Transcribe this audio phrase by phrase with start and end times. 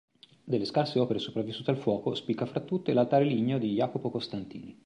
[0.43, 4.75] Delle scarse opere sopravvissute al fuoco, spicca fra tutte l'altare ligneo di Jacopo Costantini.